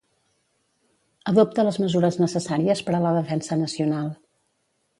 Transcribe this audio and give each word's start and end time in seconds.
Adopta 1.31 1.65
les 1.67 1.77
mesures 1.83 2.19
necessàries 2.23 2.81
per 2.89 2.97
a 3.01 3.05
la 3.07 3.15
defensa 3.19 3.59
nacional. 3.65 4.13